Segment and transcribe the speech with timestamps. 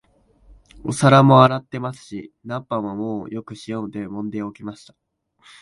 [0.83, 4.95] お皿も洗ってありますし、菜っ葉ももうよく塩でもんで置きました